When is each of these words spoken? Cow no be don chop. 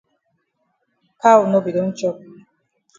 Cow 1.21 1.41
no 1.51 1.57
be 1.63 1.71
don 1.75 1.89
chop. 1.97 2.17